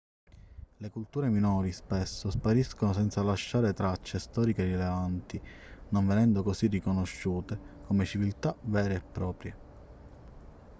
le 0.77 0.89
culture 0.89 1.27
minori 1.29 1.71
spesso 1.71 2.31
spariscono 2.31 2.91
senza 2.91 3.21
lasciare 3.21 3.71
tracce 3.71 4.17
storiche 4.17 4.63
rilevanti 4.63 5.39
non 5.89 6.07
venendo 6.07 6.41
così 6.41 6.65
riconosciute 6.65 7.83
come 7.85 8.03
civiltà 8.05 8.55
vere 8.61 8.95
e 8.95 9.01
proprie 9.01 9.55